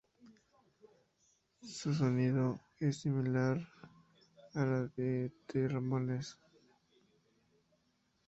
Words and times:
Su 1.61 1.93
sonido 1.93 2.59
es 2.79 3.01
similar 3.01 3.61
al 4.55 4.91
de 4.97 5.31
The 5.45 5.67
Ramones. 5.67 6.39